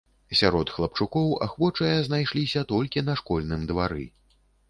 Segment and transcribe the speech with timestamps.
[0.37, 4.05] Сярод хлапчукоў ахвочыя знайшліся толькі на школьным двары.